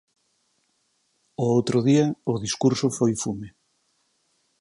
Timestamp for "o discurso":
2.31-2.87